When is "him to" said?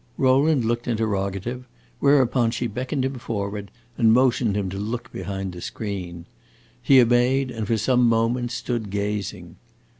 4.57-4.79